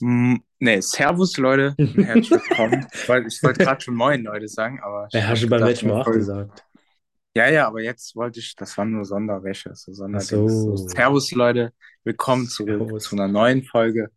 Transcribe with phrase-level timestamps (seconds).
[0.00, 1.74] Nee, Servus, Leute.
[1.78, 2.86] Herzlich willkommen.
[2.92, 6.02] Ich wollte wollt gerade schon Moin, Leute, sagen, aber Ja, hast du beim letzten Mal
[6.02, 6.64] auch gesagt.
[7.34, 10.30] Ja, ja, aber jetzt wollte ich, das waren nur Sonderwäsche, so Sonderdings.
[10.30, 10.76] So.
[10.76, 11.72] Servus, Leute.
[12.04, 13.12] Willkommen zurück zu Servus.
[13.12, 14.10] einer neuen Folge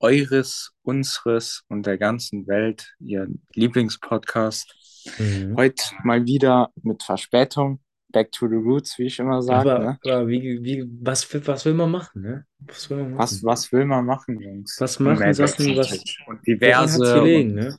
[0.00, 4.74] eures, unseres und der ganzen Welt, Ihr Lieblingspodcast.
[5.18, 5.56] Mhm.
[5.56, 7.80] Heute mal wieder mit Verspätung.
[8.14, 10.00] Back to the roots, wie ich immer sage, Aber, ne?
[10.04, 12.46] aber wie, wie, was, will- was will man machen, ne?
[12.60, 13.44] Was will man Was, machen?
[13.44, 14.72] was will man machen, Jungs?
[14.78, 17.78] Was machen mehr Sachen, was, und woran hat's diverse gelegen, und ne?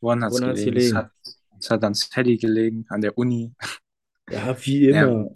[0.00, 0.76] woran hat's Woran hat's gelegen?
[0.76, 0.94] Es gelegen?
[0.94, 1.10] hat,
[1.58, 3.54] es hat an Teddy gelegen, an der Uni.
[4.28, 5.30] Ja, wie Ja, immer.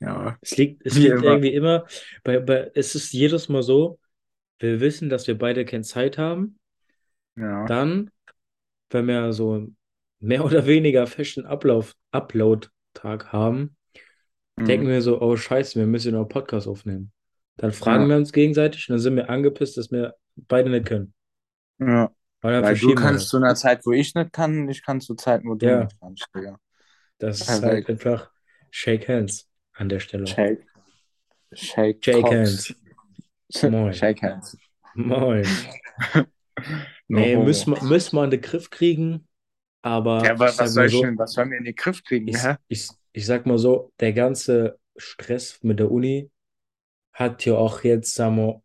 [0.00, 1.22] ja, Es liegt, es wie liegt immer.
[1.22, 1.86] irgendwie immer,
[2.24, 3.98] bei, bei, es ist jedes Mal so,
[4.60, 6.58] wir wissen, dass wir beide keine Zeit haben.
[7.36, 8.10] Ja, Dann,
[8.90, 9.68] wenn wir so
[10.20, 11.96] mehr oder weniger festen Ablauf,
[12.94, 13.76] Upload-Tag haben,
[14.58, 14.90] denken mhm.
[14.90, 17.12] wir so, oh Scheiße, wir müssen noch einen Podcast aufnehmen.
[17.56, 20.86] Dann fragen Ja, wir uns gegenseitig und dann sind wir angepisst, dass wir beide nicht
[20.86, 21.14] können.
[21.78, 22.10] ja.
[22.42, 25.46] Dann Weil du kannst zu einer Zeit, wo ich nicht kann, ich kann zu Zeiten,
[25.48, 26.58] wo du Ja, nicht kannst, Digga.
[27.18, 27.90] das ist halt Perfekt.
[27.90, 28.30] einfach
[28.70, 30.26] Shake Hands an der Stelle.
[30.26, 30.66] Shake,
[31.54, 32.30] shake Shake.
[32.30, 32.74] Hands.
[33.62, 33.92] Moin.
[33.92, 34.56] Shake hands.
[34.94, 35.44] Moin.
[37.08, 39.26] No Nee, müssen wir, müssen wir in den Griff kriegen,
[39.82, 42.36] aber Ja, aber was soll so, denn, was sollen wir in den Griff kriegen, ich,
[42.36, 42.56] hä?
[42.68, 46.30] ich, ich sag mal so, der ganze Stress mit der Uni
[47.12, 48.62] hat ja auch jetzt, sagen wir,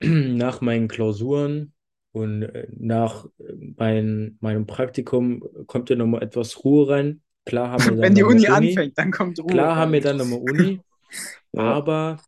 [0.36, 1.74] nach meinen Klausuren
[2.12, 7.22] und äh, nach äh, mein, meinem Praktikum kommt ja nochmal etwas Ruhe rein.
[7.44, 9.92] Klar haben wir dann Wenn die nochmal Uni Uni, anfängt, dann kommt Ruhe klar haben
[9.92, 10.80] wir dann nochmal Uni,
[11.54, 12.18] aber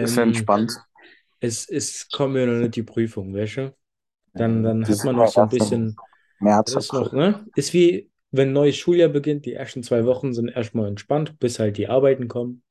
[0.00, 0.72] ist ähm, entspannt.
[1.40, 3.76] es, es kommen ja noch nicht die Prüfung, weißt du?
[4.34, 6.00] Dann, dann hat man noch so ein bisschen,
[6.40, 7.46] März, ist noch, ne?
[7.54, 11.58] Ist wie, wenn ein neues Schuljahr beginnt, die ersten zwei Wochen sind erstmal entspannt, bis
[11.58, 12.62] halt die Arbeiten kommen.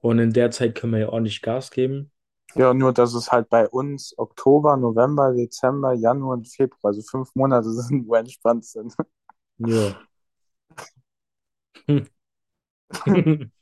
[0.00, 2.10] Und in der Zeit können wir ja ordentlich Gas geben.
[2.54, 7.34] Ja, nur dass es halt bei uns Oktober, November, Dezember, Januar und Februar, also fünf
[7.34, 8.94] Monate sind, wo entspannt sind.
[9.58, 9.96] Ja.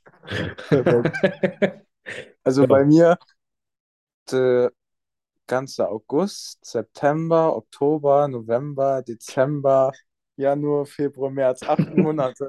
[2.42, 3.18] Also bei mir
[4.30, 4.72] der
[5.50, 9.92] ganze August, September, Oktober, November, Dezember,
[10.36, 12.48] Januar, Februar, März, acht Monate.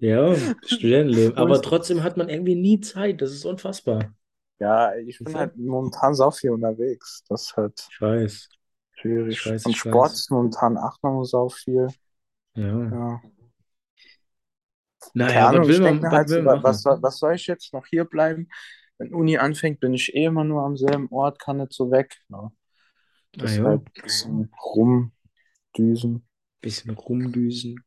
[0.00, 0.34] Ja,
[0.64, 1.36] Studentenleben.
[1.36, 3.20] Aber ich, trotzdem hat man irgendwie nie Zeit.
[3.22, 4.14] Das ist unfassbar.
[4.60, 7.24] ja, ich bin halt momentan sau viel unterwegs.
[7.28, 8.48] Das ist halt Ich weiß.
[9.28, 9.46] Ich schwierig.
[9.46, 10.14] weiß, Und ich Sport weiß.
[10.14, 11.88] ist momentan noch sau viel.
[12.54, 12.90] Ja.
[12.90, 13.22] Ja.
[15.26, 16.82] Keine Naja, was Ahnung, will ich man, was halt so, will man was, machen?
[16.82, 18.48] soll- was soll ich jetzt noch hier bleiben?
[18.98, 22.16] Wenn Uni anfängt, bin ich eh immer nur am selben Ort, kann nicht so weg.
[22.28, 22.50] Ja.
[23.40, 24.52] Ah Deshalb ja, ein bisschen
[25.74, 26.26] rumdüsen.
[26.60, 27.84] bisschen rumdüsen.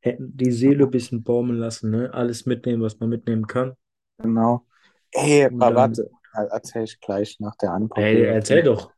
[0.00, 2.12] Hätten die Seele ein bisschen baumeln lassen, ne?
[2.12, 3.76] Alles mitnehmen, was man mitnehmen kann.
[4.18, 4.66] Genau.
[5.12, 8.92] Ey, Und aber warte, erzähl ich gleich nach der hey, Unpopular erzähl doch.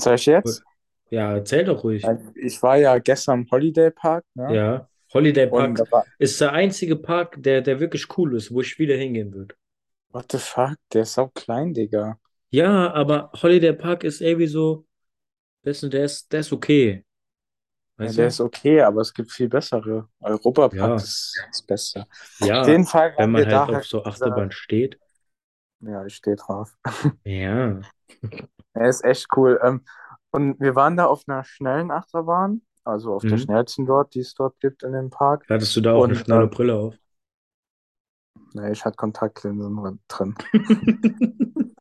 [0.00, 0.62] Soll ich jetzt?
[1.10, 2.14] Ja, erzähl doch ruhig.
[2.34, 4.46] Ich war ja gestern im Holiday Park, ne?
[4.54, 8.78] Ja, Holiday Park war, ist der einzige Park, der, der wirklich cool ist, wo ich
[8.78, 9.54] wieder hingehen würde.
[10.14, 12.18] What the fuck, der ist so klein, Digga.
[12.50, 14.86] Ja, aber Holiday Park ist irgendwie so,
[15.64, 17.04] weißt du, der ist, der ist okay.
[18.00, 18.28] Ja, Weißt der du?
[18.28, 20.08] ist okay, aber es gibt viel bessere.
[20.20, 22.02] Europapark Ja, ist das Beste.
[22.02, 22.08] Auf
[22.38, 25.00] ja, jeden Fall wenn waren man wir da halt auf halt so Achterbahn steht.
[25.80, 26.76] ja, ich stehe drauf.
[27.24, 27.84] Ja.
[28.74, 29.58] Er ist echt cool.
[29.62, 29.84] Ähm,
[30.30, 33.38] und wir waren da auf einer schnellen Achterbahn, also auf der Mhm.
[33.38, 35.46] schnellsten dort, die es dort gibt in dem Park.
[35.48, 36.98] Hattest du da auch eine Und schnelle ähm, Brille auf?
[38.54, 40.34] Ne, ich hatte Kontaktlinsen drin.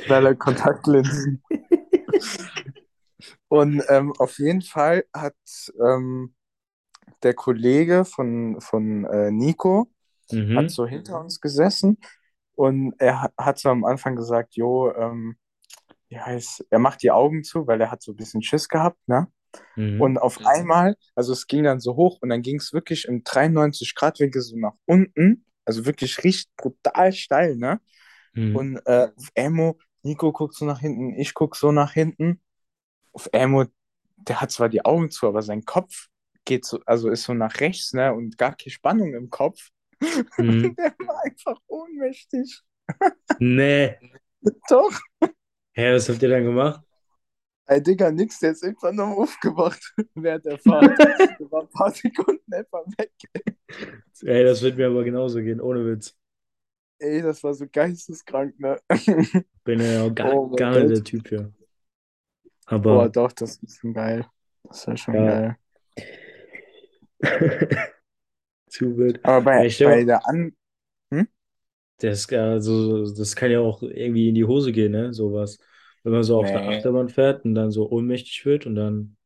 [0.00, 1.42] Schnelle Kontaktlinsen.
[3.48, 5.34] Und ähm, auf jeden Fall hat
[5.84, 6.34] ähm,
[7.22, 9.90] der Kollege von, von äh, Nico
[10.56, 10.68] hat Mhm.
[10.70, 11.98] so hinter uns gesessen
[12.54, 15.36] und er ha- hat so am Anfang gesagt, jo, ähm,
[16.08, 18.98] wie heißt, er macht die Augen zu, weil er hat so ein bisschen Schiss gehabt,
[19.08, 19.28] ne?
[19.76, 20.00] Mhm.
[20.00, 23.24] Und auf einmal, also es ging dann so hoch und dann ging es wirklich im
[23.24, 27.80] 93-Grad-Winkel so nach unten, also wirklich richtig brutal steil, ne?
[28.34, 28.56] Mhm.
[28.56, 32.40] Und äh, auf Emo, Nico guckt so nach hinten, ich guck so nach hinten.
[33.12, 33.66] Auf Emo,
[34.16, 36.08] der hat zwar die Augen zu, aber sein Kopf
[36.44, 38.12] geht so, also ist so nach rechts, ne?
[38.12, 39.70] Und gar keine Spannung im Kopf.
[40.38, 40.74] Mhm.
[40.76, 42.62] Der war einfach ohnmächtig.
[43.38, 43.96] Nee.
[44.68, 45.00] Doch.
[45.72, 46.82] Hä, was habt ihr dann gemacht?
[47.70, 50.98] Ey, Digga, nix, der ist irgendwann noch aufgewacht während der Fahrt.
[50.98, 53.12] Der war ein paar Sekunden einfach weg.
[54.22, 56.18] Ey, das wird mir aber genauso gehen, ohne Witz.
[56.98, 58.76] Ey, das war so geisteskrank, ne?
[59.62, 61.04] Bin ja auch gar, Oh gar nicht der.
[61.04, 61.30] Typ.
[61.30, 61.52] Boah,
[62.74, 64.26] Aber doch, das ist schon geil.
[64.64, 65.24] Das ist schon ja.
[65.24, 65.56] geil.
[68.68, 69.24] Zu wild.
[69.24, 70.56] Aber Ja, bei, stell bei der An...
[71.12, 71.28] Hm?
[71.98, 75.14] Das, also, das kann ja auch irgendwie in die Hose gehen, ne?
[75.14, 75.58] Sowas.
[76.02, 79.16] Wenn man so auf der Nee, Achterbahn fährt und dann so ohnmächtig wird und dann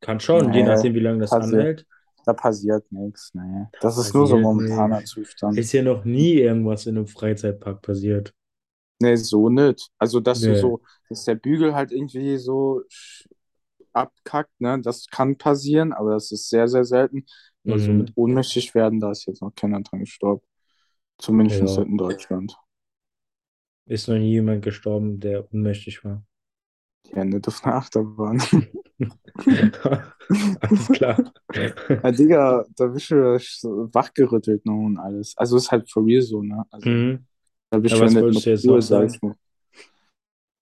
[0.00, 1.86] kann schon, je nee, nachdem, wie lange das passiert, anhält,
[2.24, 3.32] da passiert nichts.
[3.34, 3.66] Nee.
[3.80, 4.42] Das ist nur so nee.
[4.42, 5.58] momentaner Zustand.
[5.58, 8.34] Ist ja noch nie irgendwas in einem Freizeitpark passiert.
[9.02, 9.90] Nee, so nicht.
[9.98, 10.54] Also, dass du Nee.
[10.54, 12.82] so, dass der Bügel halt irgendwie so
[13.92, 14.80] abkackt, ne?
[14.80, 17.26] Das kann passieren, aber das ist sehr, sehr selten.
[17.66, 17.98] Aber so Mhm.
[17.98, 20.42] mit ohnmächtig werden, da ist jetzt noch keiner dran gestorben.
[21.18, 21.82] Zumindest Ja.
[21.82, 22.56] in Deutschland.
[23.86, 26.24] Ist noch nie jemand gestorben, der ohnmächtig war.
[27.14, 28.42] Ja, nicht auf einer Achterbahn.
[30.60, 31.32] Alles klar.
[32.02, 35.36] Ja, Digga, da bist du so wachgerüttelt noch und alles.
[35.36, 36.64] Also ist halt for real so, ne?
[36.70, 37.26] Also Mhm.
[37.70, 39.36] da bist Ja, was wolltest du jetzt noch sag sagen?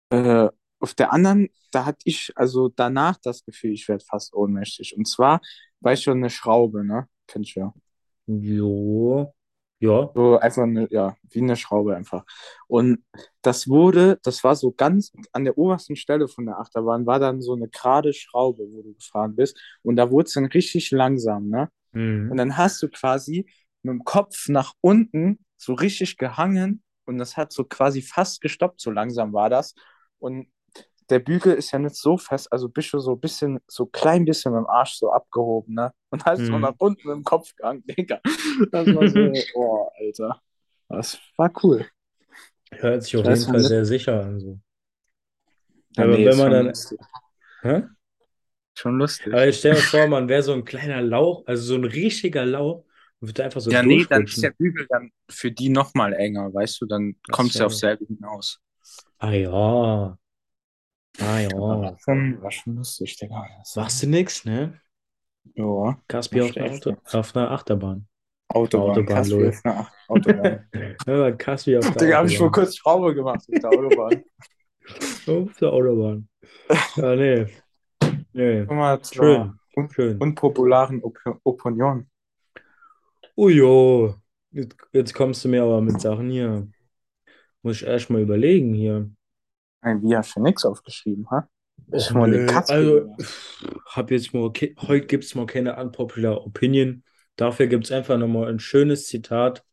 [0.10, 0.50] Äh,
[0.80, 4.96] auf der anderen, da hatte ich also danach das Gefühl, ich werde fast ohnmächtig.
[4.98, 5.42] Und zwar
[5.80, 7.08] war ich schon eine Schraube, ne?
[7.28, 7.74] Kennst du ja.
[8.28, 9.34] Jo.
[9.84, 10.10] Ja.
[10.16, 12.24] So einfach eine, ja, wie eine Schraube einfach.
[12.68, 13.04] Und
[13.42, 17.42] das wurde, das war so ganz an der obersten Stelle von der Achterbahn, war dann
[17.42, 19.60] so eine gerade Schraube, wo du gefahren bist.
[19.82, 21.70] Und da wurde es dann richtig langsam, ne?
[22.28, 22.38] Und Mhm.
[22.38, 23.46] dann hast du quasi
[23.84, 28.82] mit dem Kopf nach unten so richtig gehangen und das hat so quasi fast gestoppt,
[28.82, 29.76] so langsam war das.
[30.20, 30.48] Und
[31.10, 34.26] der Bügel ist ja nicht so fest, also bist du so ein bisschen, so klein
[34.26, 35.94] bisschen mit dem Arsch so abgehoben, ne?
[36.10, 36.62] Und hast so Mhm.
[36.62, 38.20] nach unten mit dem Kopf gehangen, Digga.
[38.72, 39.20] Das war so,
[39.56, 40.42] oh, Alter.
[40.90, 41.86] Das war cool.
[42.72, 44.40] Hört sich Ich auf jeden Fall sehr sicher an.
[44.40, 44.60] So.
[45.96, 46.66] Ja, Aber nee, wenn man dann.
[46.68, 47.00] lustig.
[47.62, 47.84] Hä?
[48.76, 49.34] Schon lustig.
[49.34, 52.46] Aber ich stell mir vor, man wäre so ein kleiner Lauch, also so ein richtiger
[52.46, 52.86] Lauch
[53.20, 54.52] und würde einfach so Ja, nee, dann ist der.
[54.52, 58.60] Bügel dann für die nochmal enger, weißt du, dann kommt es ja aufs selbe hinaus.
[59.20, 60.18] Ah ja.
[61.20, 61.50] Ah ja.
[61.52, 63.46] war schon, war schon lustig, Digga.
[63.60, 64.80] Das war, Machst du nix, ne?
[65.56, 68.08] ja, Caspi auf einer echt Auto, auf einer Achterbahn.
[68.50, 69.50] Autobahn, Autobahn, Kaspi lol.
[69.50, 70.70] auf einer Ach- Autobahn.
[71.08, 72.64] Ja, Caspi auf der Digga, hab ich vor Autobahn.
[72.64, 74.24] kurz Schraube gemacht auf der Autobahn.
[75.28, 76.28] Auf der Autobahn.
[76.98, 77.46] Ja, nee.
[78.34, 78.66] Nee.
[78.66, 79.60] Guck mal zur Schön.
[79.78, 80.18] un Schön.
[80.18, 82.10] unpopularen Op Opinion.
[83.36, 84.16] Oh jo.
[84.52, 86.68] Jetzt, jetzt kommst du mir aber mit Sachen hier.
[87.62, 89.10] Muss ich erst mal überlegen hier.
[89.84, 91.48] Hast du nichts aufgeschrieben, ha?
[91.92, 93.16] Ich mal den nö, Kaspi also
[93.88, 97.04] hab jetzt mal, ke- heute gibt's mal keine unpopular Opinion.
[97.36, 99.64] Dafür gibt's einfach nochmal ein schönes Zitat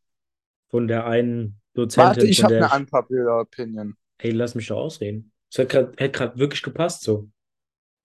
[0.71, 1.61] von der einen
[1.95, 3.97] Warte, Dozentin, ich von habe eine ich, unpopular Opinion.
[4.19, 5.33] ey, lass mich doch ausreden.
[5.53, 7.29] Das hat gerade wirklich gepasst so.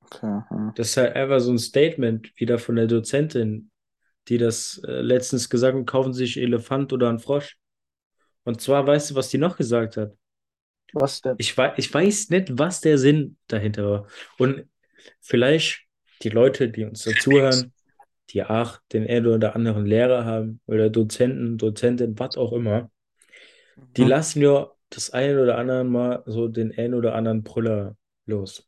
[0.06, 0.74] Okay, hm.
[0.74, 3.72] Das ist halt einfach so ein Statement wieder von der Dozentin,
[4.30, 7.58] die das äh, letztens gesagt hat, kaufen Sie sich einen Elefant oder einen Frosch.
[8.46, 10.16] Und zwar, weißt du, was die noch gesagt hat?
[10.96, 11.38] Was denn?
[11.38, 14.08] Ich weiß, ich weiß nicht, was der Sinn dahinter war.
[14.38, 14.70] Und
[15.22, 15.84] vielleicht
[16.22, 17.74] die Leute, die uns dazuhören,
[18.32, 22.92] die auch den einen oder anderen Lehrer haben oder Dozenten, Dozentin, was auch immer,
[23.98, 24.10] die Mhm.
[24.10, 28.68] lassen ja das ein oder andere Mal so den einen oder anderen Brüller los.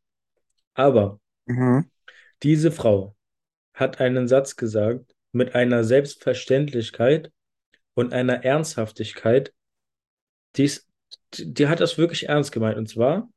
[0.76, 1.90] Aber Mhm.
[2.44, 3.16] diese Frau
[3.74, 7.32] hat einen Satz gesagt mit einer Selbstverständlichkeit
[7.96, 9.54] und einer Ernsthaftigkeit,
[10.56, 10.87] die, ist,
[11.34, 12.78] die hat das wirklich ernst gemeint.
[12.78, 13.30] Und zwar,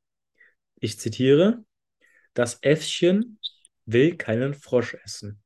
[0.80, 1.64] ich zitiere,
[2.34, 3.38] das Äffchen
[3.86, 5.42] will keinen Frosch essen.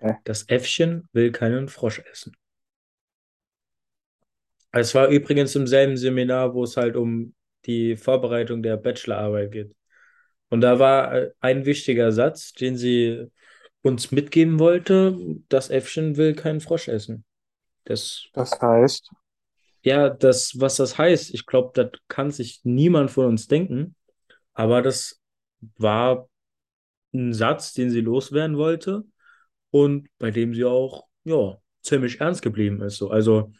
[0.00, 0.14] Hä?
[0.24, 2.36] Das Äffchen will keinen Frosch essen.
[4.72, 7.34] Es war übrigens im selben Seminar, wo es halt um
[7.66, 9.76] die Vorbereitung der Bachelorarbeit geht.
[10.48, 13.26] Und da war äh, ein wichtiger Satz, den sie
[13.82, 15.16] uns mitgeben wollte,
[15.48, 17.24] das Äffchen will keinen Frosch essen.
[17.84, 19.10] Das, Das heißt,
[19.82, 23.94] ja, das, was das heißt, ich glaube, das kann sich niemand von uns denken,
[24.52, 25.20] aber das
[25.78, 26.28] war
[27.12, 29.04] ein Satz, den sie loswerden wollte
[29.70, 32.96] und bei dem sie auch, ja, ziemlich ernst geblieben ist.
[32.96, 33.10] So.
[33.10, 33.52] Also,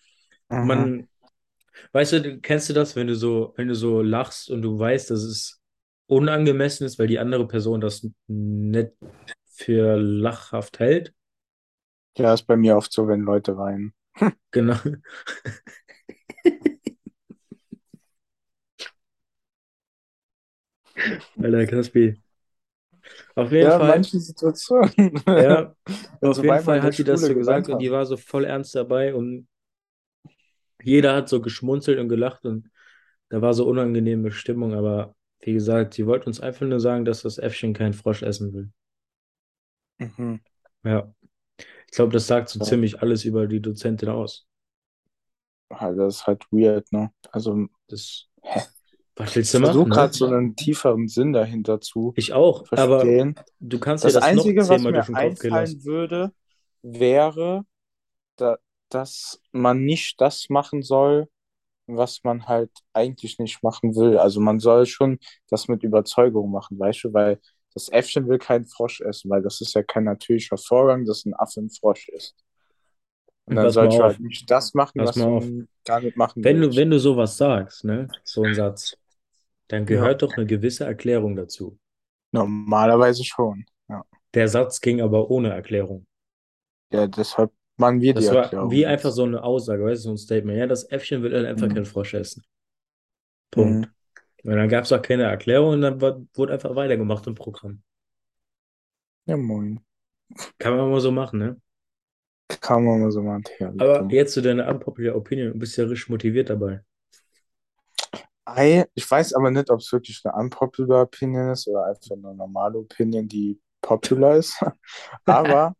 [0.48, 0.66] mhm.
[0.66, 1.08] man,
[1.92, 5.10] weißt du, kennst du das, wenn du so, wenn du so lachst und du weißt,
[5.10, 5.60] dass es
[6.06, 8.90] unangemessen ist, weil die andere Person das nicht
[9.46, 11.14] für lachhaft hält?
[12.16, 13.94] ja, ist bei mir oft so, wenn Leute weinen.
[14.50, 14.76] Genau.
[21.42, 22.16] Alter, Kaspi.
[23.34, 25.22] Auf jeden Ja, Fall, manchen Situationen.
[25.36, 25.74] ja,
[26.22, 28.74] auf so jeden Fall hat die das so gesagt und die war so voll ernst
[28.74, 29.48] dabei und
[30.82, 32.70] jeder hat so geschmunzelt und gelacht und
[33.30, 37.22] da war so unangenehme Stimmung, aber wie gesagt, sie wollte uns einfach nur sagen, dass
[37.22, 38.70] das Äffchen keinen Frosch essen will.
[39.98, 40.40] Mhm.
[40.84, 41.14] Ja,
[41.88, 42.60] ich glaube, das sagt so Ja.
[42.60, 44.48] ziemlich alles über die Dozentin aus.
[45.70, 47.12] Halt, Das ist halt weird, ne?
[47.32, 48.60] Also, Das, hä?
[49.16, 50.14] was willst Ich du versuche machen, gerade ne?
[50.14, 53.36] so einen tieferen Sinn dahinter zu Ich auch, aber verstehen.
[53.60, 56.32] du kannst Das das noch Einzige, was zehnmal durch mir einfallen würde,
[56.82, 57.64] wäre,
[58.36, 58.58] da,
[58.90, 61.28] dass man nicht das machen soll,
[61.86, 64.18] was man halt eigentlich nicht machen will.
[64.18, 65.18] Also man soll schon
[65.50, 67.40] das mit Überzeugung machen, weißt du, weil
[67.74, 71.34] das Äffchen will keinen Frosch essen, weil das ist ja kein natürlicher Vorgang, dass ein
[71.34, 72.36] Affe ein Frosch isst.
[73.50, 76.90] Und dann du auf, halt nicht das machen, was du nicht machen Wenn du, wenn
[76.90, 78.98] du sowas sagst, ne, so ein Satz,
[79.68, 81.78] dann Ja, gehört doch eine gewisse Erklärung dazu.
[82.32, 83.64] normalerweise schon.
[83.88, 84.04] Ja,
[84.34, 86.04] Der Satz ging aber ohne Erklärung.
[86.92, 90.08] ja deshalb machen wir die Das war Erklärung wie einfach so eine Aussage, weißt du,
[90.08, 90.58] so ein Statement.
[90.58, 91.86] Ja, das Äffchen will einfach keinen Mhm.
[91.86, 92.44] Frosch essen.
[93.52, 93.84] Punkt.
[93.84, 93.92] Mhm.
[94.44, 97.82] Und dann gab es auch keine Erklärung und dann war, wurde einfach weitergemacht im Programm.
[99.26, 99.80] Ja, moin.
[100.58, 101.60] Kann man mal so machen, ne?
[102.60, 103.44] Kann man mal so machen,
[103.78, 106.82] Aber jetzt zu deiner unpopular Opinion, du bist ja richtig motiviert dabei.
[108.44, 112.34] Ei, Ich weiß aber nicht, ob es wirklich eine unpopular Opinion ist oder einfach eine
[112.34, 114.60] normale Opinion, die popular ist.
[115.26, 115.74] Aber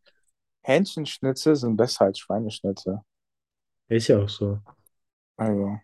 [0.64, 3.00] Hähnchenschnitzel sind besser als Schweineschnitzel.
[3.88, 4.58] Ist ja auch so.
[5.36, 5.80] Also,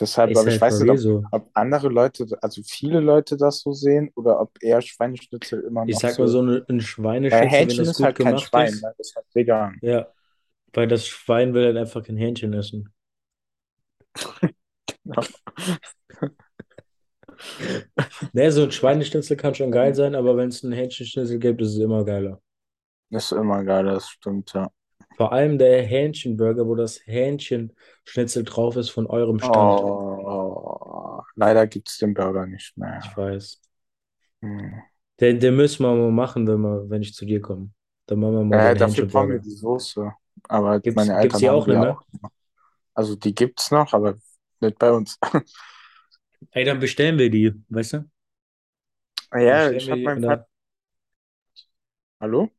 [0.00, 3.60] deshalb, Ist aber ich halt weiß nicht, ob, ob andere Leute, also viele Leute das
[3.60, 6.40] so sehen oder ob eher Schweineschnitzel immer Ich noch sag mal so.
[6.40, 8.94] eine, ein Schweineschnitzel, wenn Hähnchen das ist gut halt kein gemacht Schwein, ist, ne?
[8.96, 9.78] Das ist halt vegan.
[9.82, 10.06] ja,
[10.72, 12.92] weil das Schwein will halt einfach kein Hähnchen essen.
[15.04, 15.22] Genau.
[18.32, 21.74] Ne, so ein Schweineschnitzel kann schon geil sein, aber wenn es einen Hähnchenschnitzel gibt, ist
[21.74, 22.40] es immer geiler.
[23.10, 24.70] Ist immer geil, das stimmt, ja.
[25.18, 29.84] Vor allem der Hähnchenburger, wo das Hähnchenschnitzel drauf ist von eurem Stand.
[30.26, 33.16] Oh, leider gibt es den Burger nicht Ich mehr.
[33.16, 33.60] weiß.
[34.42, 34.82] Hm.
[35.20, 37.70] Den, den müssen wir mal machen, wenn wir, wenn ich zu dir komme.
[38.06, 40.12] Dann machen wir mal Äh, dafür brauchen wir die Soße.
[40.48, 41.98] Aber Gibt's, meine gibt's Eltern die haben auch die nicht mehr?
[41.98, 42.02] auch.
[42.94, 44.18] Also die gibt's noch, aber
[44.60, 45.18] nicht bei uns.
[46.52, 48.10] Ey, dann bestellen wir die, weißt du?
[49.32, 50.46] Ja, ich die meinen Vater.
[52.20, 52.50] Hallo?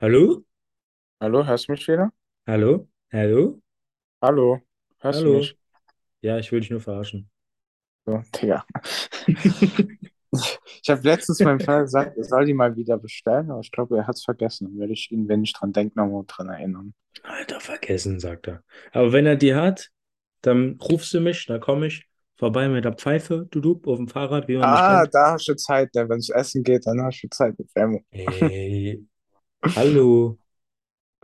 [0.00, 0.45] Hallo?
[1.20, 2.10] Hallo, hörst du mich wieder?
[2.46, 2.88] Hallo?
[3.12, 3.62] Hallo?
[4.20, 4.60] Hallo,
[4.98, 5.30] hörst du Hallo?
[5.30, 5.56] mich?
[6.22, 7.30] Ja, ich will dich nur verarschen.
[8.06, 8.64] So, Digga.
[10.82, 13.96] Ich habe letztens meinem Vater gesagt, er soll die mal wieder bestellen, aber ich glaube,
[13.98, 14.66] er hat es vergessen.
[14.68, 16.94] Dann werde ich ihn, wenn ich dran denke, nochmal dran erinnern.
[17.22, 18.62] Alter, vergessen, sagt er.
[18.92, 19.90] Aber wenn er die hat,
[20.42, 22.06] dann rufst du mich, dann komme ich
[22.36, 25.10] vorbei mit der Pfeife, du, du, auf dem Fahrrad, wie man mich Ah, kennt.
[25.10, 26.08] da hast du Zeit, ne?
[26.08, 28.02] Wenn es essen geht, dann hast du Zeit mit Femo.
[28.12, 29.06] Ey,
[29.74, 30.38] hallo,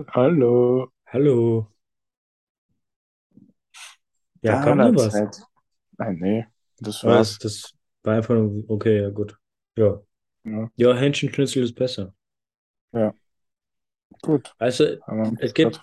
[0.07, 0.93] Hallo.
[1.07, 1.69] hallo.
[4.43, 5.13] Ja, Da noch er was.
[5.13, 5.43] Zeit.
[5.99, 6.47] Nein, nee,
[6.79, 7.39] das Aber war's.
[7.39, 9.39] das, das war einfach nur, okay, ja, gut.
[9.77, 10.03] Ja.
[10.45, 12.15] Ja, Ja, Hähnchenschnitzel ist besser.
[12.93, 13.15] ja.
[14.23, 14.55] gut.
[14.59, 15.81] Also, uns es gibt,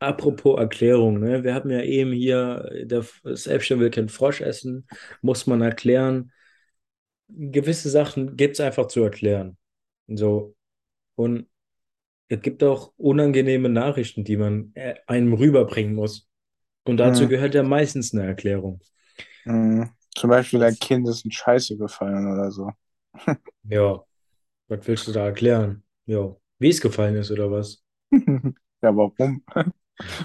[0.00, 1.44] apropos Erklärung, ne?
[1.44, 4.86] Wir haben ja eben hier, der, das Äffchen will keinen Frosch essen,
[5.22, 6.32] muss man erklären.
[7.28, 9.58] Gewisse Sachen gibt es einfach zu erklären.
[10.08, 10.56] So.
[11.16, 11.48] Und
[12.28, 16.28] es gibt auch unangenehme Nachrichten, die man äh, einem rüberbringen muss.
[16.84, 17.28] Und dazu Mhm.
[17.28, 18.80] gehört ja meistens eine Erklärung.
[19.44, 19.90] Mhm.
[20.14, 22.70] Zum Beispiel, dein Kind ist in Scheiße gefallen oder so.
[23.64, 24.02] ja,
[24.68, 25.84] was willst du da erklären?
[26.06, 27.82] Ja, wie es gefallen ist oder was?
[28.82, 29.42] Ja, warum?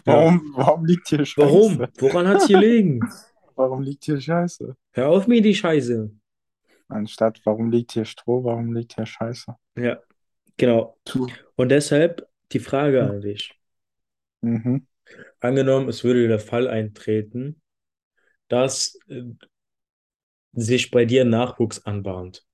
[0.06, 1.74] Ja, Warum, warum liegt hier warum?
[1.74, 1.92] Scheiße?
[1.98, 3.00] Woran hat es gelegen?
[3.56, 4.76] Warum liegt hier Scheiße?
[4.92, 6.12] Hör auf mir die Scheiße.
[6.88, 8.44] Anstatt, warum liegt hier Stroh?
[8.44, 9.56] Warum liegt hier Scheiße?
[9.76, 10.00] Ja,
[10.58, 10.98] genau.
[11.56, 13.54] Und deshalb die Frage an dich.
[14.42, 14.88] Mhm.
[15.40, 17.62] Angenommen, es würde der Fall eintreten,
[18.48, 19.24] dass äh,
[20.54, 22.46] sich bei dir Nachwuchs anbahnt.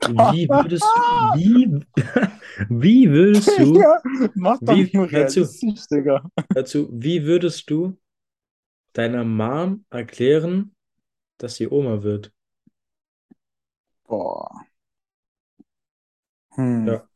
[0.00, 1.86] Wie würdest du, wie,
[2.68, 4.02] wie würdest du, Digga,
[4.34, 6.30] mach doch wie, nur hör zu, realistisch, Digga.
[6.52, 7.98] hör zu, wie würdest du
[8.92, 10.74] deiner Mom erklären,
[11.38, 12.32] dass sie Oma wird?
[14.04, 14.66] Boah.
[16.54, 16.86] Hm.
[16.86, 17.08] Ja.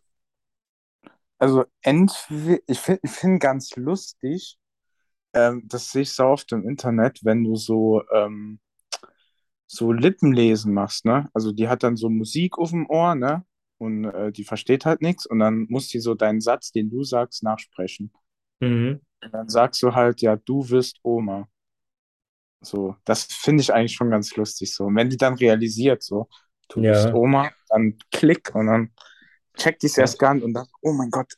[1.38, 4.58] Also, entweder, ich finde ich find ganz lustig,
[5.34, 8.60] ähm, das sehe ich so oft im Internet, wenn du so, ähm,
[9.66, 11.28] so Lippenlesen machst, ne?
[11.34, 13.44] Also die hat dann so Musik auf dem Ohr, ne?
[13.78, 17.02] Und äh, die versteht halt nichts und dann muss die so deinen Satz, den du
[17.04, 18.12] sagst, nachsprechen.
[18.60, 19.00] Mhm.
[19.22, 21.48] Und dann sagst du halt, ja, du wirst Oma.
[22.60, 24.84] So, das finde ich eigentlich schon ganz lustig so.
[24.84, 26.28] Und wenn die dann realisiert, so,
[26.68, 27.14] du bist Ja.
[27.14, 28.92] Oma, dann klick und dann
[29.56, 31.34] checkt die es erst gar nicht und dann, oh mein Gott,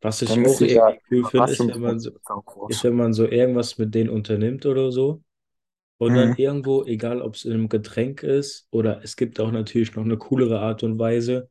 [0.00, 2.10] was ich dann auch irgendwie cool finde, ist, wenn man so,
[2.66, 5.22] ist, wenn man so irgendwas mit denen unternimmt oder so.
[5.98, 6.36] Und dann Mhm.
[6.36, 10.18] irgendwo, egal ob es in einem Getränk ist oder es gibt auch natürlich noch eine
[10.18, 11.50] coolere Art und Weise,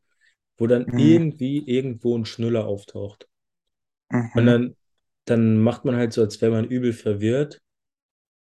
[0.57, 0.95] wo dann Mhm.
[0.95, 3.27] irgendwie irgendwo ein Schnuller auftaucht.
[4.33, 4.45] Und Mhm.
[4.45, 4.75] dann,
[5.25, 7.59] dann macht man halt so, als wäre man übel verwirrt.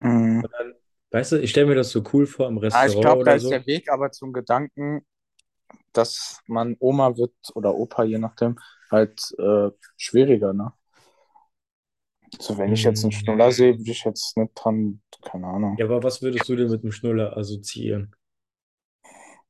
[0.02, 0.42] Mhm.
[0.42, 0.74] Und dann,
[1.10, 3.34] weißt du, ich stelle mir das so cool vor im Ah, ich Restaurant glaube, da
[3.34, 3.50] ist so.
[3.50, 5.06] der Weg aber zum Gedanken,
[5.92, 8.58] dass man Oma wird oder Opa, je nachdem,
[8.90, 10.72] halt äh, schwieriger, ne?
[12.40, 13.12] So, wenn ich jetzt einen Hm.
[13.12, 15.78] Schnuller sehe, würde ich jetzt nicht dran, keine Ahnung.
[15.78, 18.14] Ja, aber was würdest du denn mit einem Schnuller assoziieren?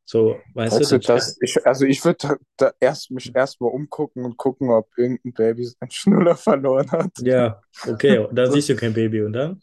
[0.05, 4.25] So, weißt Weißt du, das, ich, also ich würde da, da erst mich erstmal umgucken
[4.25, 7.13] und gucken, ob irgendein Baby seinen Schnuller verloren hat.
[7.17, 9.63] ja, okay, So, siehst du kein Baby und dann?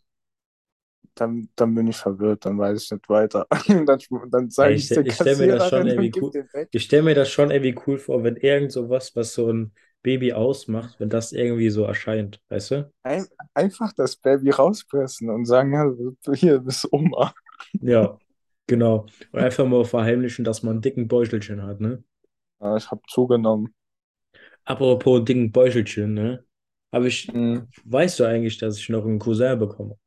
[1.16, 3.48] Dann, dann bin ich verwirrt, dann weiß ich nicht weiter.
[3.68, 4.00] Dann,
[4.32, 5.88] dann Ja, sage ich, ich stell- der ich stelle mir das schon
[6.22, 6.38] cool,
[6.72, 10.34] ich stelle mir das schon irgendwie cool vor, wenn irgend sowas, was so ein Baby
[10.34, 12.94] ausmacht, wenn das irgendwie so erscheint, weißt du?
[13.04, 17.34] Ein, einfach das Baby rauspressen und sagen, ja, hier bist Oma.
[17.82, 18.20] Ja,
[18.68, 19.06] genau.
[19.32, 22.04] Und einfach mal verheimlichen, dass man einen dicken Beutelchen hat, ne?
[22.60, 23.74] Ja, ich habe zugenommen.
[24.66, 26.46] Apropos dicken Beutelchen, ne?
[26.92, 27.68] Aber ich, Mhm.
[27.84, 29.98] weißt du eigentlich, dass ich noch einen Cousin bekomme?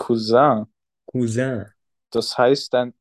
[0.00, 0.66] Cousin.
[1.06, 1.66] Cousin.
[2.10, 2.94] Das heißt dann,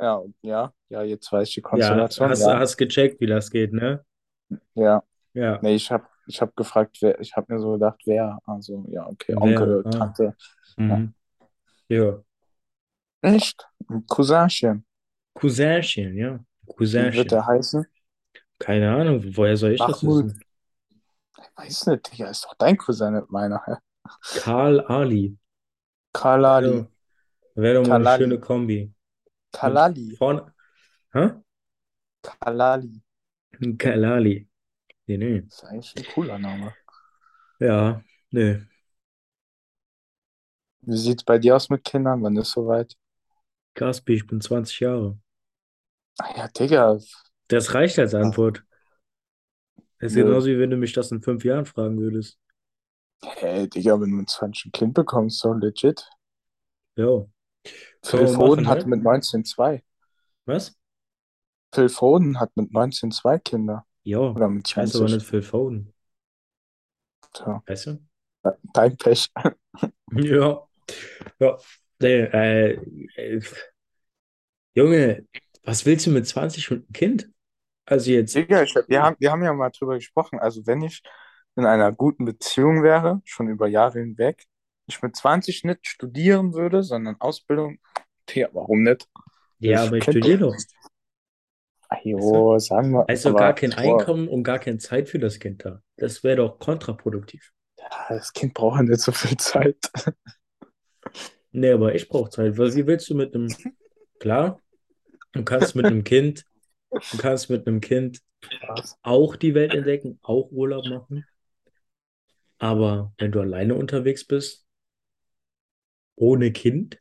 [0.00, 2.30] ja, ja, ja, jetzt weiß ich die Ja, Konstellation.
[2.30, 4.04] hast, Ja, hast gecheckt, wie das geht, ne?
[4.74, 5.02] ja.
[5.34, 5.58] Ja.
[5.62, 8.38] Nee, ich habe ich hab gefragt, wer, ich habe mir so gedacht, wer.
[8.46, 9.42] Also, ja, okay, Wer?
[9.42, 9.90] Onkel, Ah.
[9.90, 10.36] Tante.
[10.76, 11.14] Mhm.
[11.88, 12.22] Ja.
[13.22, 13.68] Echt?
[14.08, 14.84] Cousinchen.
[15.34, 16.38] Cousinchen, ja.
[16.66, 17.28] Wie wird Cousinchen.
[17.28, 17.86] der heißen?
[18.58, 20.26] Keine Ahnung, woher soll ich das Mahmoud.
[20.26, 20.44] wissen?
[21.38, 23.62] Ich weiß nicht, Digga, ist doch dein Cousin, nicht meiner.
[24.34, 25.36] Karl Ali.
[26.12, 26.86] Kalali.
[27.54, 28.24] Wäre doch mal eine Kalali.
[28.24, 28.94] schöne Kombi.
[29.52, 30.16] Kalali.
[30.16, 30.54] vorne.
[31.12, 31.30] Hä?
[32.22, 33.02] Kalali.
[33.78, 34.48] Kalali.
[35.06, 35.40] Nee, nee.
[35.42, 36.74] Das ist eigentlich ein cooler Name.
[37.58, 38.62] Ja, nee.
[40.82, 42.22] Wie sieht's bei dir aus mit Kindern?
[42.22, 42.96] Wann ist soweit?
[43.74, 45.18] Gaspi, ich bin 20 Jahre.
[46.18, 46.98] Ah ja, Digga.
[47.48, 48.64] Das reicht als Antwort.
[49.98, 52.38] Das ist genauso wie wenn du mich das in fünf Jahren fragen würdest.
[53.24, 56.06] Hey, Digga, wenn du mit 20 ein Kind bekommst, so legit.
[56.96, 57.26] Ja.
[58.04, 58.90] Phil wir Foden machen, hatte ne?
[58.90, 59.82] mit 19 zwei.
[60.46, 60.74] Was?
[61.74, 63.84] Phil Foden hat mit 19 zwei Kinder.
[64.02, 65.10] Ja, Oder mit ich heiße aber 20.
[65.10, 65.94] nicht Phil Foden.
[67.32, 68.00] Tja, Weißt du?
[68.74, 69.28] dein Pech.
[70.12, 70.66] Ja.
[71.40, 71.58] Ja.
[72.00, 72.72] Nee, äh,
[73.16, 73.42] äh,
[74.74, 75.26] Junge,
[75.64, 77.30] was willst du mit 20 und einem Kind?
[77.86, 80.38] Also jetzt, Digga, ich, wir haben, wir haben ja mal drüber gesprochen.
[80.38, 81.02] Also, wenn ich
[81.56, 84.46] in einer guten Beziehung wäre, schon über Jahre hinweg,
[84.86, 87.78] ich mit 20 nicht studieren würde, sondern Ausbildung,
[88.28, 89.08] Digga, warum nicht?
[89.58, 90.56] ja, Ich aber ich studiere doch.
[92.04, 93.08] Jo, sagen wir.
[93.08, 95.82] Also aber, gar kein boah, Einkommen und gar keine Zeit für das Kind da.
[95.96, 97.52] Das wäre doch kontraproduktiv.
[97.78, 99.76] ja, das Kind braucht ja nicht so viel Zeit.
[101.52, 102.56] Nee, aber ich brauche Zeit.
[102.58, 103.48] Weil wie willst du mit einem,
[104.20, 104.60] klar,
[105.32, 106.44] du kannst mit einem Kind,
[106.90, 108.20] du kannst mit einem Kind
[109.02, 111.26] auch die Welt entdecken, auch Urlaub machen.
[112.60, 114.64] Aber wenn du alleine unterwegs bist,
[116.14, 117.00] ohne Kind,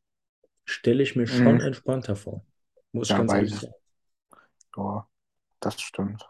[0.65, 1.61] stelle ich mir schon Mhm.
[1.61, 2.45] entspannter vor.
[2.93, 3.75] Muss ich Ja, ganz ehrlich sagen.
[4.77, 5.07] Ja,
[5.61, 6.29] das stimmt.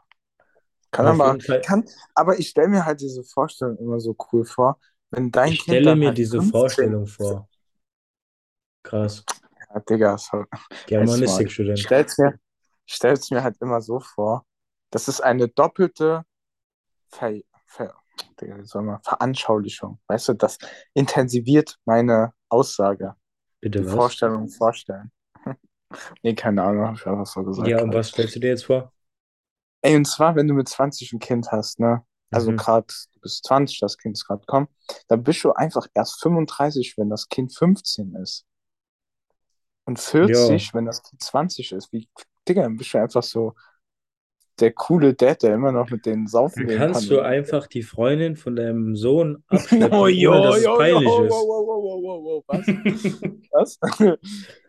[0.92, 4.80] Kann Aber kann, aber ich stelle mir halt diese Vorstellung immer so cool vor,
[5.12, 7.50] wenn dein Ich Kind stelle mir halt diese 15 Vorstellung vor.
[8.84, 9.26] Krass.
[9.74, 10.48] Ja, Digga, ist halt,
[10.88, 11.86] Germanistikstudent.
[11.86, 12.40] Ich stell's mir,
[12.86, 14.46] stell's mir halt immer so vor,
[14.92, 16.24] das ist eine doppelte
[17.10, 17.96] Ver, Ver,
[18.42, 20.00] wie soll man, Veranschaulichung.
[20.08, 20.58] Weißt du, das
[20.94, 23.16] intensiviert meine Aussage.
[23.62, 23.94] Bitte Die was?
[23.96, 25.12] Vorstellung vorstellen.
[26.24, 27.70] nee, keine Ahnung, hab ich einfach so gesagt.
[27.70, 28.92] Ja, und was stellst du dir jetzt vor?
[29.82, 32.04] Ey, und zwar, wenn du mit 20 ein Kind hast, ne?
[32.32, 32.58] Also Mhm.
[32.58, 34.68] gerade, du bist 20, das Kind ist gerade gekommen,
[35.08, 38.46] dann bist du einfach erst 35, wenn das Kind 15 ist.
[39.86, 41.92] Und 40, wenn das Kind 20 ist.
[41.92, 42.08] Wie,
[42.48, 43.56] Digga, dann bist du einfach so
[44.62, 47.18] der coole Dad, der immer noch mit denen saufen Dann kannst kann.
[47.18, 50.78] du einfach die Freundin von deinem Sohn abschleppen, Oh, jo, ohne dass es jo, jo,
[50.78, 51.32] peinlich wow, ist.
[51.32, 52.44] wow, wow, wow, wow, wow,
[53.52, 53.80] was?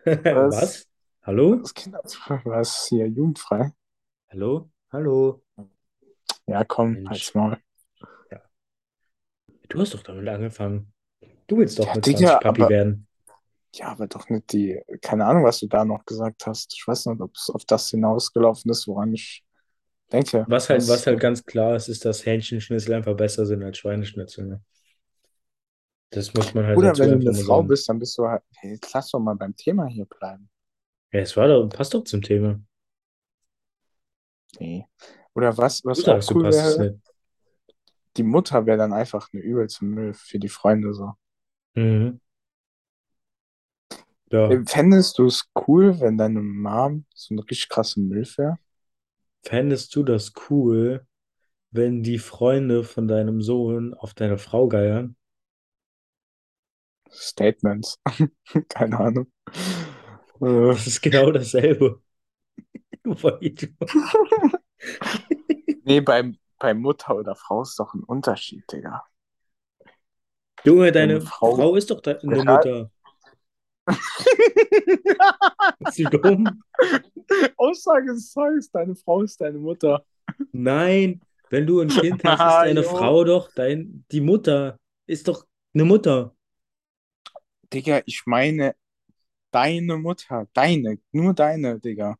[0.02, 0.52] Was?
[0.52, 0.86] Was?
[1.22, 1.56] Hallo?
[1.56, 3.72] Das Kind hat, was hier, jugendfrei?
[4.30, 4.70] Hallo?
[4.90, 5.42] Hallo?
[6.46, 7.08] Ja, komm, Mensch.
[7.10, 7.58] halt's Maul.
[9.68, 10.92] Du hast doch damit angefangen.
[11.46, 13.06] Du willst doch Ja, mit Digga, 20 Papi aber- werden.
[13.72, 16.74] Ja, aber doch nicht die, keine Ahnung, was du da noch gesagt hast.
[16.74, 19.44] Ich weiß nicht, ob es auf das hinausgelaufen ist, woran ich
[20.12, 20.46] denke.
[20.48, 23.78] Was halt, Das- was halt ganz klar ist, ist, dass Hähnchenschnitzel einfach besser sind als
[23.78, 24.46] Schweineschnitzel.
[24.46, 24.60] Ne?
[26.10, 27.68] Das muss man halt Oder wenn du eine Frau sagen.
[27.68, 30.48] bist, dann bist du halt, hey, lass doch mal beim Thema hier bleiben.
[31.12, 32.60] Ja, es war doch, passt doch zum Thema.
[34.58, 34.86] Nee.
[35.34, 36.96] Oder was, was Du sagst, du cool passt es wäre, nicht.
[38.16, 41.14] die Mutter wäre dann einfach eine übelste Müll für die Freunde so.
[41.76, 42.20] Mhm.
[44.30, 48.58] Ja, Ey, Fändest du es cool, wenn deine Mom so eine richtig krasse Milf wäre?
[49.44, 51.06] Fändest du das cool,
[51.72, 55.16] wenn die Freunde von deinem Sohn auf deine Frau geiern?
[57.12, 57.98] Statements.
[58.68, 59.26] Keine Ahnung.
[60.40, 62.02] Äh, Das ist genau dasselbe.
[63.04, 63.14] Du
[65.82, 69.04] nee, bei, bei Mutter oder Frau ist doch ein Unterschied, Digga.
[70.64, 71.56] Junge, Deine Frau.
[71.56, 72.44] Frau ist doch deine Ja.
[72.44, 72.90] Mutter.
[75.80, 76.62] Ist sie dumm?
[77.56, 80.04] Aussage des Tages, deine Frau ist deine Mutter.
[80.52, 82.88] Nein, wenn du ein Kind hast, ist Ah, deine jo.
[82.88, 84.76] Frau doch dein, die Mutter.
[85.06, 86.34] Ist doch eine Mutter.
[87.72, 88.74] Digga, ich meine
[89.50, 90.46] deine Mutter.
[90.52, 92.16] Deine, nur deine, Digga.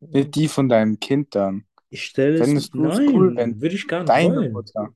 [0.00, 1.66] Nicht die von deinem Kind dann.
[1.90, 2.46] Ich stelle es.
[2.46, 4.52] Fändest es Nein, cool, wenn würde ich gar nicht Deine wollen.
[4.52, 4.94] Mutter.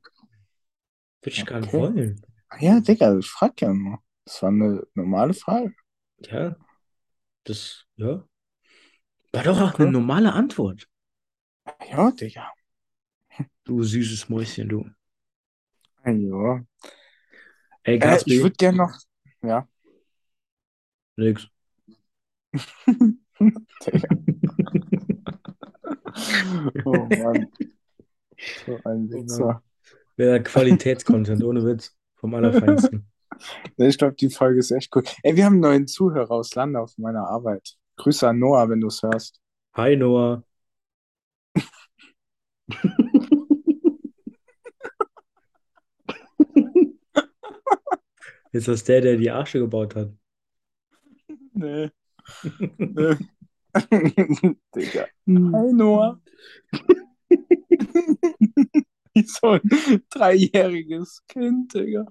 [1.23, 1.79] Würde ich gar nicht Okay.
[1.95, 2.27] wollen.
[2.61, 3.99] Ja, Digga, ich frag ja nur.
[4.25, 5.73] Das war eine normale Frage.
[6.31, 6.57] Ja,
[7.45, 8.27] das, ja.
[9.33, 10.89] War doch auch eine normale Antwort.
[11.91, 12.51] Ja, Digga.
[13.65, 14.87] Du süßes Mäuschen, du.
[16.05, 16.65] Ja.
[17.85, 18.99] Ey, Äh, ich würde gerne noch.
[19.43, 19.67] Ja,
[21.17, 21.47] nix.
[26.85, 27.49] Oh Mann.
[28.67, 29.63] So ein Wichser.
[30.17, 31.97] Wäre Qualitätscontent, ohne Witz.
[32.17, 33.12] Vom Allerfeinsten.
[33.77, 35.03] Ich glaube, die Folge ist echt cool.
[35.23, 37.77] Ey, wir haben einen neuen Zuhörer aus Landau auf meiner Arbeit.
[37.97, 39.41] Grüße an Noah, wenn du es hörst.
[39.75, 40.43] Hi, Noah.
[48.53, 50.11] Ist das der, der die Arsche gebaut hat?
[51.55, 51.91] Nee.
[52.79, 53.17] nee.
[54.75, 55.07] Digga.
[55.27, 56.21] Hi Noah.
[59.15, 59.61] Wie so ein
[60.11, 62.07] dreijähriges Kind, Digga.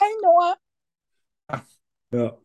[0.00, 0.56] Hi Noah.
[2.12, 2.38] Ja.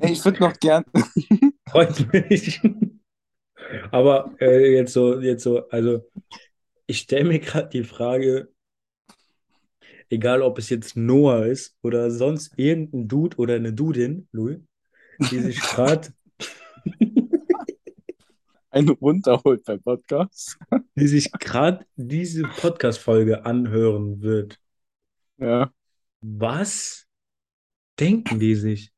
[0.00, 0.84] Ich würde noch gern.
[1.68, 2.60] Freut mich.
[3.92, 6.04] Aber äh, jetzt so, jetzt so, also
[6.86, 8.52] ich stelle mir gerade die Frage,
[10.10, 14.58] egal ob es jetzt Noah ist oder sonst irgendein Dude oder eine Dudin, Louis,
[15.30, 16.08] die sich gerade,
[18.70, 20.58] einen runterholt beim Podcast.
[20.96, 24.58] die sich gerade diese Podcast-Folge anhören wird.
[25.38, 25.72] Ja.
[26.22, 27.08] Was
[28.00, 28.92] denken die sich?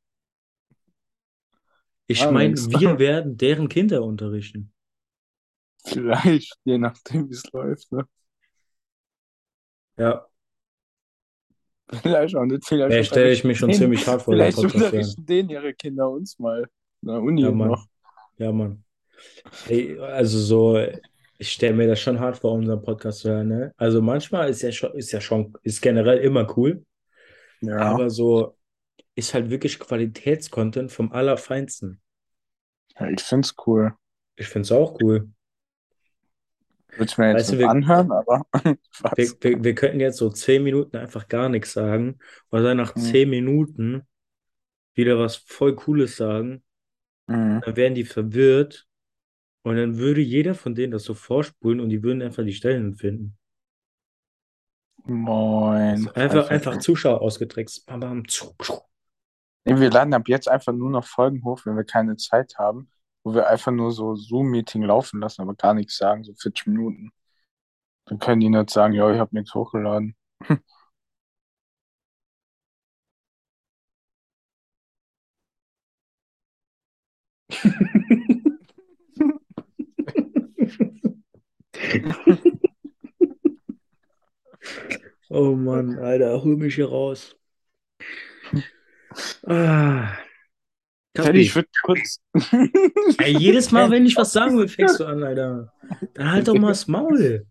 [2.08, 4.70] Ich Ah, meine, wir werden deren Kinder unterrichten.
[5.84, 7.92] Vielleicht, je nachdem, wie es läuft.
[7.92, 8.06] Ne?
[9.96, 10.28] Ja,
[12.02, 12.66] Vielleicht auch nicht.
[12.66, 16.38] Vielleicht da stelle ich mich schon ziemlich hart vor Vielleicht unterrichten denen ihre Kinder uns
[16.38, 16.68] mal.
[17.02, 17.70] Der Uni Ja, Mann.
[17.70, 17.86] noch.
[18.38, 18.84] Ja, Mann.
[19.64, 20.78] Ey, also so,
[21.40, 23.72] ich stelle mir das schon hart vor, unseren Podcast zu hören, ne?
[23.78, 26.84] Also manchmal ist ja schon, ist ja schon, ist generell immer cool,
[27.62, 27.78] Ja.
[27.78, 28.56] aber so
[29.14, 32.00] ist halt wirklich Qualitätscontent vom Allerfeinsten.
[32.98, 33.94] ja ich find's cool.
[34.36, 35.30] Ich finde es auch cool.
[36.96, 38.42] Würde ich mir jetzt Weißt du, wir- anhören, aber
[39.16, 42.18] Wir, wir, wir könnten jetzt so zehn Minuten einfach gar nichts sagen
[42.50, 43.00] oder dann nach Mhm.
[43.00, 44.02] zehn Minuten
[44.94, 46.62] wieder was voll Cooles sagen.
[47.28, 47.62] Mhm.
[47.64, 48.86] Dann wären die verwirrt
[49.62, 52.94] und dann würde jeder von denen das so vorspulen und die würden einfach die Stellen
[52.94, 53.36] finden.
[55.04, 56.08] Moin.
[56.10, 57.86] Einfach, einfach Zuschauer ausgetrickst.
[57.86, 58.22] Bam, bam,
[59.64, 62.90] wir laden ab jetzt einfach nur noch Folgen hoch, wenn wir keine Zeit haben,
[63.22, 67.10] wo wir einfach nur so Zoom-Meeting laufen lassen, aber gar nichts sagen, so 40 Minuten.
[68.06, 70.16] Dann können die nicht sagen, ja, ich habe nichts hochgeladen.
[85.32, 87.36] Oh Mann, Alter, hol mich hier raus.
[89.46, 90.16] Ah.
[91.16, 92.20] Fertig, ich würde kurz.
[93.18, 95.72] Ey, jedes Mal, wenn ich was sagen will, fängst du an, Alter.
[96.14, 97.46] Dann halt doch mal das Maul.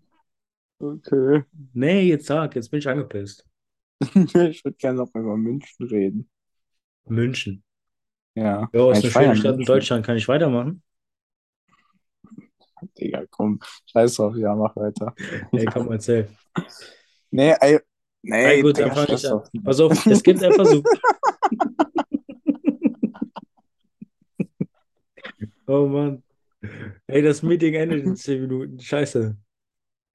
[0.80, 1.44] Okay.
[1.74, 3.46] Nee, jetzt sag, jetzt bin ich angepisst.
[4.16, 6.30] Ich würde gerne noch über München reden.
[7.06, 7.64] München.
[8.36, 8.70] Ja.
[8.72, 9.66] Ja, ist eine schöne Stadt in.
[9.66, 10.06] Deutschland.
[10.06, 10.82] Kann ich weitermachen?
[12.98, 13.60] Digga, komm.
[13.86, 15.14] Scheiß drauf, ja, mach weiter.
[15.52, 16.28] Ey, komm, erzähl.
[17.32, 17.80] Nee, ey.
[18.22, 19.32] Nee, Ey, gut, Digga, dann fang ich an.
[19.32, 19.48] drauf.
[19.64, 20.84] Pass auf, es gibt einfach so.
[25.68, 26.24] Oh Mann.
[27.08, 28.80] Ey, das Meeting endet in 10 Minuten.
[28.80, 29.38] Scheiße.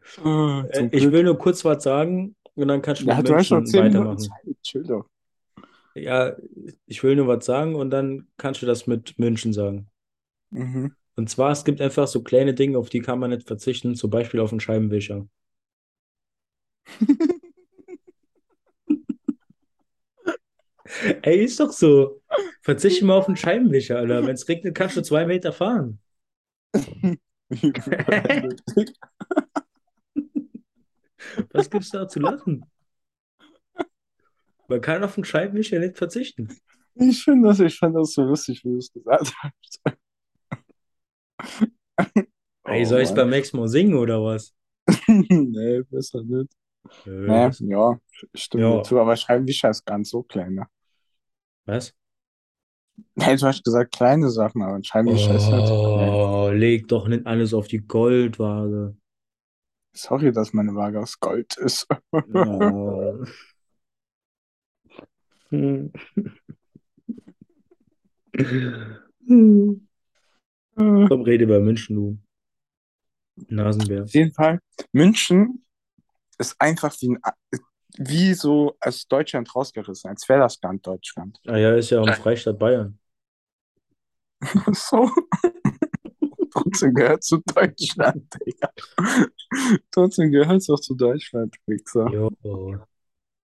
[0.02, 3.50] Zum Ich will nur kurz was sagen und dann kannst du Ja, mit du hast
[3.50, 4.18] noch München 10 Minuten weitermachen.
[4.18, 4.56] Zeit.
[4.62, 5.08] Chill doch.
[5.94, 6.36] Ja,
[6.86, 9.86] ich will nur was sagen und dann kannst du das mit München sagen.
[10.50, 10.94] Mhm.
[11.16, 14.10] Und zwar, es gibt einfach so kleine Dinge, auf die kann man nicht verzichten, zum
[14.10, 15.26] Beispiel auf einen Scheibenwischer.
[21.22, 22.20] Ey, ist doch so.
[22.62, 24.26] Verzichte mal auf einen Scheibenwischer, Alter.
[24.26, 26.00] Wenn es regnet, kannst du zwei Meter fahren.
[31.52, 32.64] Was gibt's da zu lachen?
[34.68, 36.48] Man kann auf einen Scheibenwischer nicht verzichten.
[36.94, 39.80] Ich finde das, ich find das so lustig, wie du es gesagt hast.
[42.66, 43.14] Ey, Oh soll ich Mann.
[43.14, 44.54] beim nächsten Mal singen oder was?
[45.08, 46.50] nee, besser nicht.
[47.04, 47.98] Nö, Ne, das, ja,
[48.34, 50.66] stimme dir ja, zu, aber Scheibenwischer ist ganz so klein, ne?
[51.66, 51.92] was?
[53.16, 56.12] Nee, du hast gesagt kleine Sachen, aber ein Scheibenwischer ist halt so klein.
[56.16, 58.96] Oh, leg doch nicht alles auf die Goldwaage.
[59.94, 61.86] Sorry, dass meine Waage aus Gold ist.
[62.34, 63.24] Oh.
[69.26, 69.86] Hm.
[70.76, 71.08] Hm.
[71.08, 72.18] Komm, Auf rede über München, du
[73.48, 74.04] Nasenbär.
[74.14, 74.60] jeden Fall,
[74.92, 75.64] München
[76.38, 77.20] ist einfach wie, ein,
[77.98, 81.40] wie so aus Deutschland rausgerissen, als wäre das Land Deutschland.
[81.46, 82.98] Ah ja, ist ja am Freistaat Bayern.
[84.74, 85.10] So,
[86.50, 88.70] trotzdem gehört zu Deutschland, Digga.
[89.90, 92.06] Trotzdem gehört es auch zu Deutschland, Wichser.
[92.12, 92.30] Jo.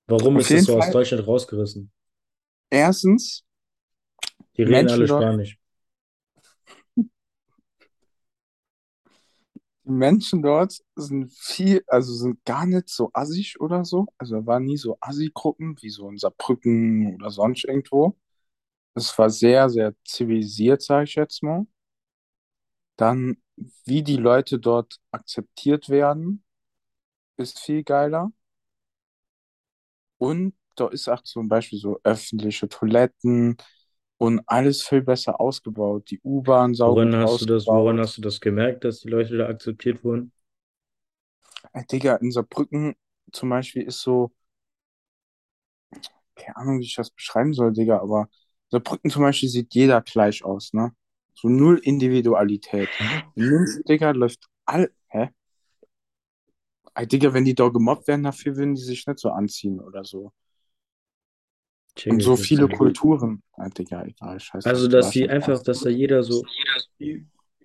[0.09, 1.91] Warum Auf ist jeden so aus Fall, Deutschland rausgerissen?
[2.71, 3.45] erstens,
[4.57, 5.59] Die die reden Menschen alle dort, Spanisch.
[9.91, 14.07] Menschen dort sind viel, also sind gar nicht so assig oder so.
[14.19, 18.17] Also da waren nie so Assi-Gruppen wie so in Saarbrücken oder sonst irgendwo.
[18.95, 21.67] Es war sehr, sehr zivilisiert, sage ich jetzt mal.
[22.97, 23.37] Dann,
[23.85, 26.45] wie die Leute dort akzeptiert werden,
[27.37, 28.33] ist viel geiler.
[30.19, 33.57] Und da ist auch zum Beispiel so öffentliche Toiletten
[34.21, 36.11] und alles viel besser ausgebaut.
[36.13, 38.01] Die U-Bahn sau Woran hast du das, woran ausgebaut.
[38.01, 40.31] hast du das gemerkt, dass die Leute da akzeptiert wurden?
[41.73, 42.95] Ey, Digga, in Saarbrücken
[43.33, 44.31] zum Beispiel ist so,
[46.37, 48.29] keine Ahnung, wie ich das beschreiben soll, Digga, aber
[48.71, 50.93] Saarbrücken zum Beispiel sieht jeder gleich aus, ne?
[51.35, 52.89] So null Individualität.
[53.35, 54.91] In München, Digga, läuft all.
[55.09, 55.31] Hä?
[56.95, 60.05] Ey, Digga, wenn die da gemobbt werden, dafür würden die sich nicht so anziehen oder
[60.05, 60.33] so.
[61.97, 62.69] Check Und so viele.
[62.69, 63.43] Kulturen.
[63.57, 65.31] Ey, Digga, egal, scheiß Also, du dass schon.
[65.31, 66.45] einfach, dass da jeder so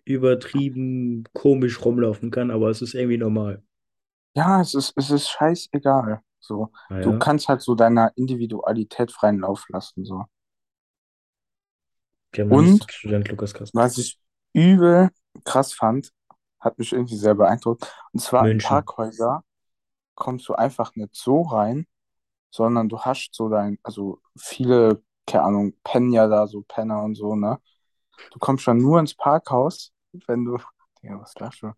[0.06, 3.64] übertrieben komisch rumlaufen kann, aber es ist irgendwie normal.
[4.36, 6.22] Ja, es ist, es ist scheißegal.
[6.40, 10.26] So, du Naja, kannst halt so deiner Individualität freien Lauf lassen, so.
[12.38, 12.86] Und
[13.30, 13.74] Lukas Kasper.
[13.82, 14.20] was ich
[14.54, 15.10] übel
[15.44, 16.12] krass fand,
[16.60, 17.92] hat mich irgendwie sehr beeindruckt.
[18.12, 18.68] Und zwar in München.
[18.68, 19.44] Parkhäuser
[20.16, 21.88] kommst du einfach nicht so rein,
[22.56, 27.16] sondern du hast so dein, also viele, keine Ahnung, pennen ja da so Penner und
[27.16, 27.60] so, ne?
[28.32, 29.94] Du kommst schon nur ins Parkhaus,
[30.28, 30.58] wenn du,
[31.04, 31.72] Digga, was lachst du?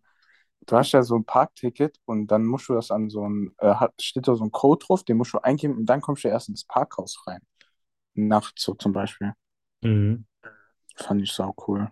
[0.66, 3.74] Du hast ja so ein Parkticket und dann musst du das an so ein, äh,
[4.00, 6.48] steht da so ein Code drauf, den musst du eingeben und dann kommst du erst
[6.50, 7.40] ins Parkhaus rein.
[8.14, 9.34] Nachts so zum Beispiel.
[9.82, 10.24] Mhm.
[10.96, 11.90] Fand ich sau cool.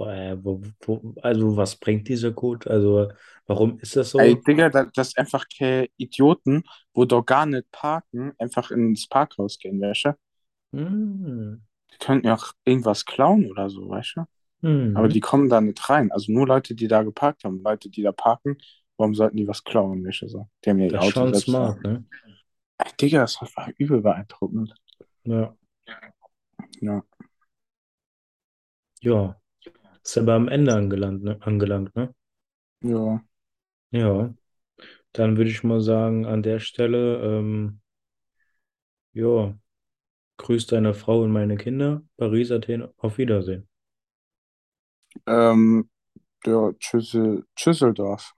[0.00, 2.70] Äh, wo, wo, also, was bringt dieser Code?
[2.70, 3.08] Also,
[3.46, 4.40] warum ist das Ey, so?
[4.42, 9.58] Digga, da, das ist einfach keine Idioten, wo doch gar nicht parken, einfach ins Parkhaus
[9.58, 10.16] gehen, weißt du?
[10.72, 11.62] Mhm.
[11.92, 14.24] Die könnten ja auch irgendwas klauen oder so, weißt du?
[14.94, 16.10] Aber die kommen da nicht rein.
[16.12, 17.62] Also nur Leute, die da geparkt haben.
[17.62, 18.56] Leute, die da parken,
[18.96, 20.48] warum sollten die was klauen, weißt du so?
[20.64, 22.04] Die haben ja ihr Das ist Auto schon smart, ne?
[22.78, 24.74] Ey, Digga, das war übel beeindruckend.
[25.24, 25.54] Ja.
[26.80, 27.02] Ja.
[29.02, 29.36] Ja.
[30.04, 31.36] Ist aber am Ende angelangt, ne?
[31.42, 32.14] Angelangt, ne?
[32.82, 33.24] Ja.
[33.92, 34.34] Ja.
[35.12, 37.80] Dann würde ich mal sagen, an der Stelle, ähm,
[39.14, 39.56] ja,
[40.38, 42.02] grüß deine Frau und meine Kinder.
[42.18, 43.68] Paris, Athen, auf Wiedersehen.
[45.26, 45.90] Ähm,
[46.46, 48.34] ja, Tschüssel, Tschüsseldorf.